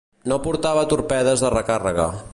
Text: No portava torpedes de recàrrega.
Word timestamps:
No 0.31 0.37
portava 0.47 0.85
torpedes 0.95 1.45
de 1.45 1.55
recàrrega. 1.59 2.13